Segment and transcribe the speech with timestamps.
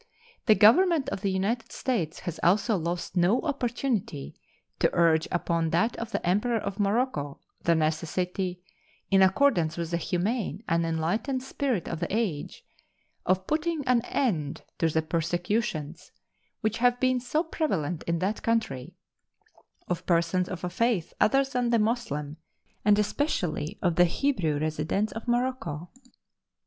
[0.47, 4.33] The Government of the United States has also lost no opportunity
[4.79, 8.63] to urge upon that of the Emperor of Morocco the necessity,
[9.11, 12.65] in accordance with the humane and enlightened spirit of the age,
[13.27, 16.11] of putting an end to the persecutions,
[16.61, 18.95] which have been so prevalent in that country,
[19.87, 22.37] of persons of a faith other than the Moslem,
[22.83, 25.91] and especially of the Hebrew residents of Morocco.